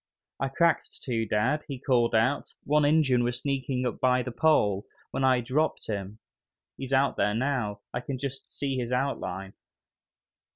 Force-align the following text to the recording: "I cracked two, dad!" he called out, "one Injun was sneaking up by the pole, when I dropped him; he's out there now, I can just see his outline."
"I 0.39 0.47
cracked 0.47 1.03
two, 1.03 1.27
dad!" 1.27 1.63
he 1.67 1.77
called 1.77 2.15
out, 2.15 2.55
"one 2.63 2.85
Injun 2.85 3.23
was 3.23 3.39
sneaking 3.39 3.85
up 3.85 3.99
by 3.99 4.23
the 4.23 4.31
pole, 4.31 4.87
when 5.11 5.23
I 5.23 5.41
dropped 5.41 5.85
him; 5.85 6.17
he's 6.75 6.91
out 6.91 7.17
there 7.17 7.35
now, 7.35 7.81
I 7.93 7.99
can 8.01 8.17
just 8.17 8.51
see 8.51 8.77
his 8.77 8.91
outline." 8.91 9.53